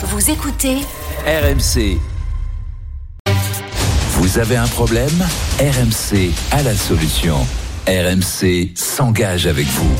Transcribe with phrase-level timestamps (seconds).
[0.00, 0.76] Vous écoutez
[1.26, 1.98] RMC.
[4.12, 5.26] Vous avez un problème?
[5.58, 7.34] RMC a la solution.
[7.88, 9.90] RMC s'engage avec vous.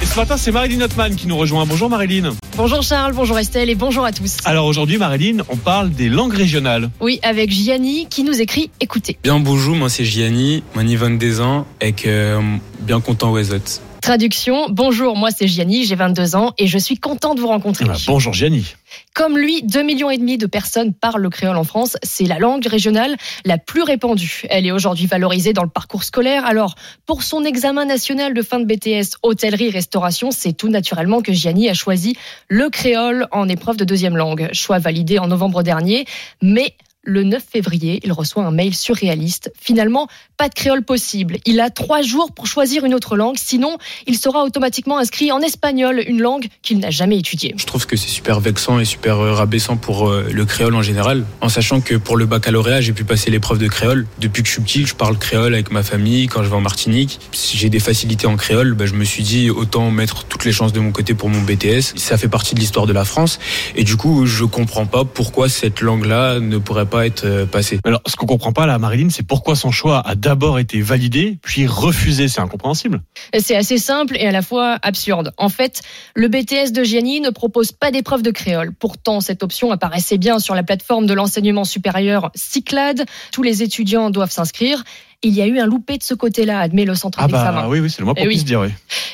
[0.00, 1.66] Et ce matin, c'est Marilyn Notman qui nous rejoint.
[1.66, 2.32] Bonjour Marilyn.
[2.56, 4.38] Bonjour Charles, bonjour Estelle et bonjour à tous.
[4.46, 6.90] Alors aujourd'hui, Marilyn, on parle des langues régionales.
[7.00, 9.18] Oui, avec Gianni qui nous écrit Écoutez.
[9.22, 12.38] Bien bonjour, moi c'est Gianni, mani 22 ans et que
[12.80, 13.82] bien content Wezot.
[14.02, 17.84] Traduction Bonjour, moi c'est Gianni, j'ai 22 ans et je suis content de vous rencontrer.
[17.88, 18.74] Ah, bonjour Gianni.
[19.14, 21.96] Comme lui, 2 millions et demi de personnes parlent le créole en France.
[22.02, 24.42] C'est la langue régionale la plus répandue.
[24.50, 26.44] Elle est aujourd'hui valorisée dans le parcours scolaire.
[26.44, 26.74] Alors,
[27.06, 31.74] pour son examen national de fin de BTS hôtellerie-restauration, c'est tout naturellement que Gianni a
[31.74, 32.16] choisi
[32.48, 34.48] le créole en épreuve de deuxième langue.
[34.52, 36.06] Choix validé en novembre dernier.
[36.42, 39.52] Mais le 9 février, il reçoit un mail surréaliste.
[39.60, 41.38] Finalement, pas de créole possible.
[41.46, 45.40] Il a trois jours pour choisir une autre langue, sinon il sera automatiquement inscrit en
[45.40, 47.54] espagnol, une langue qu'il n'a jamais étudiée.
[47.56, 50.82] Je trouve que c'est super vexant et super euh, rabaissant pour euh, le créole en
[50.82, 54.06] général, en sachant que pour le baccalauréat, j'ai pu passer l'épreuve de créole.
[54.20, 56.60] Depuis que je suis petit, je parle créole avec ma famille, quand je vais en
[56.60, 57.18] Martinique.
[57.32, 60.52] Si j'ai des facilités en créole, bah, je me suis dit autant mettre toutes les
[60.52, 61.96] chances de mon côté pour mon BTS.
[61.96, 63.40] Ça fait partie de l'histoire de la France.
[63.74, 67.80] Et du coup, je comprends pas pourquoi cette langue-là ne pourrait pas être euh, passée.
[67.84, 71.38] Alors, ce qu'on comprend pas là, Marilyn, c'est pourquoi son choix a d'abord été validé,
[71.42, 72.28] puis refusé.
[72.28, 73.02] C'est incompréhensible.
[73.38, 75.32] C'est assez simple et à la fois absurde.
[75.36, 75.82] En fait,
[76.14, 78.72] le BTS de Gianni ne propose pas d'épreuve de créole.
[78.72, 83.04] Pourtant, cette option apparaissait bien sur la plateforme de l'enseignement supérieur Cyclade.
[83.32, 84.84] Tous les étudiants doivent s'inscrire.
[85.24, 87.62] Il y a eu un loupé de ce côté-là, admet le centre Ah d'examen.
[87.62, 88.34] bah oui, oui, c'est le moins qu'on Eh oui.
[88.34, 88.60] puisse dire.
[88.60, 88.68] Oui.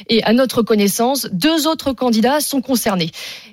[0.08, 3.10] Et à notre connaissance, deux autres candidats sont concernés.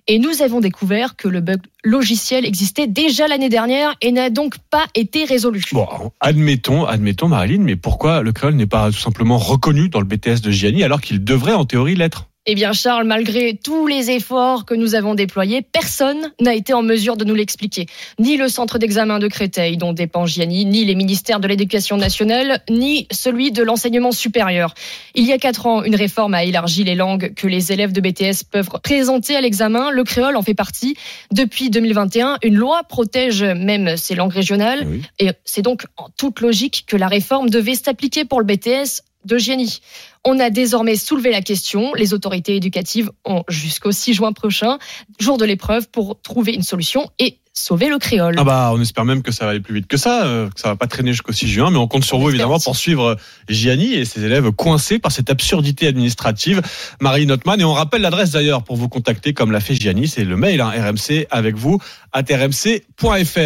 [0.08, 4.56] Et nous avons découvert que le bug logiciel existait déjà l'année dernière et n'a donc
[4.70, 5.64] pas été résolu.
[5.73, 5.88] Bon,
[6.22, 10.42] admettons, admettons Marilyn, mais pourquoi le créole n'est pas tout simplement reconnu dans le BTS
[10.42, 12.28] de Gianni alors qu'il devrait en théorie l'être?
[12.48, 16.84] Eh bien, Charles, malgré tous les efforts que nous avons déployés, personne n'a été en
[16.84, 17.88] mesure de nous l'expliquer.
[18.20, 22.62] Ni le centre d'examen de Créteil, dont dépend Gianni, ni les ministères de l'Éducation nationale,
[22.70, 24.75] ni celui de l'enseignement supérieur.
[25.16, 28.02] Il y a quatre ans, une réforme a élargi les langues que les élèves de
[28.02, 29.90] BTS peuvent présenter à l'examen.
[29.90, 30.96] Le créole en fait partie.
[31.31, 34.86] Depuis 2021, une loi protège même ces langues régionales.
[34.88, 35.02] Oui.
[35.18, 39.38] Et c'est donc en toute logique que la réforme devait s'appliquer pour le BTS de
[39.38, 39.81] Gianni.
[40.24, 41.94] On a désormais soulevé la question.
[41.94, 44.80] Les autorités éducatives ont jusqu'au 6 juin prochain,
[45.19, 48.36] jour de l'épreuve, pour trouver une solution et sauver le créole.
[48.38, 50.59] Ah bah, on espère même que ça va aller plus vite que ça, euh, que
[50.59, 53.12] ça va pas traîner jusqu'au 6 juin, mais on compte sur vous évidemment pour suivre
[53.12, 53.16] euh,
[53.47, 56.62] Gianni et ses élèves coincés par cette absurdité administrative.
[57.00, 60.25] Marie Notman, et on rappelle l'adresse d'ailleurs pour vous contacter comme l'a fait Gianni, c'est
[60.25, 61.80] le mail hein, RMC avec vous,
[62.12, 63.40] at rmc.fr.